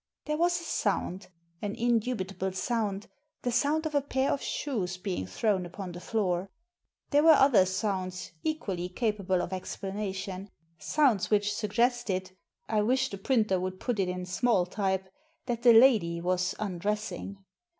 [0.25, 1.27] There was a sound,
[1.61, 3.05] an indubitable sound—
[3.43, 6.49] the sound of a pair of shoes being thrown upon the floor.
[7.11, 12.35] There were other sounds, equally capable of explanation: sounds which suggested—
[12.67, 15.07] I wish the printer would put it in small type—
[15.47, 17.37] ^that the lady was undressing.